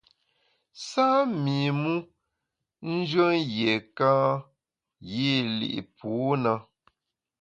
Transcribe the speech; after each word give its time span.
Sâ 0.87 1.07
mi 1.41 1.55
mu 1.81 1.93
njùen 2.95 3.37
yiéka 3.55 4.11
yî 5.11 5.31
li’ 5.57 5.71
pû 5.97 6.09
na. 6.43 6.53